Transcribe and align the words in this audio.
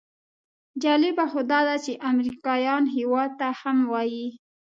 جالبه 0.83 1.25
خو 1.31 1.39
داده 1.51 1.75
چې 1.85 1.93
امریکایان 2.11 2.83
هېواد 2.95 3.31
ته 3.39 3.47
هم 3.61 3.77
وایي. 3.91 4.27